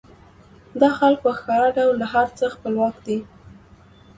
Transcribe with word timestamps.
دا 0.79 0.89
خلک 0.97 1.17
په 1.25 1.31
ښکاره 1.37 1.69
ډول 1.77 1.95
له 2.01 2.07
هر 2.13 2.27
څه 2.37 2.45
خپلواک 2.55 2.95
دي 3.05 3.17